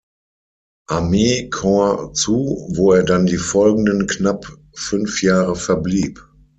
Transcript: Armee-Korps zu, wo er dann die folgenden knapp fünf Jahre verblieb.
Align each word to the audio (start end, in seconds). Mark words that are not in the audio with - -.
Armee-Korps 0.87 2.19
zu, 2.19 2.67
wo 2.73 2.91
er 2.93 3.03
dann 3.03 3.27
die 3.27 3.37
folgenden 3.37 4.07
knapp 4.07 4.57
fünf 4.73 5.21
Jahre 5.21 5.55
verblieb. 5.55 6.27